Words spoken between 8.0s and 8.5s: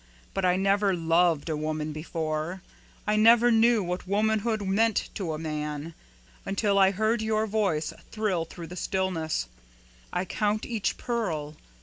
thrill